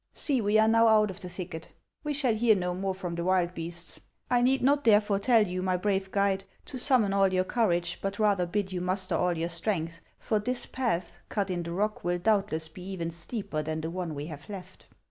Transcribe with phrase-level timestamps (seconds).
[0.13, 1.69] See, we are now out of the thicket;
[2.03, 3.99] we shall hear no more from the wild beasts;
[4.31, 4.89] I need not 234 HANS OF ICELAND.
[4.89, 8.81] therefore tell you, rny brave guide, to summon all your courage, but rather bid you
[8.81, 12.67] muster all your strength, for */*/ O this path, cut iii the rock, will doubtless
[12.67, 14.87] be even steeper than the one we have left."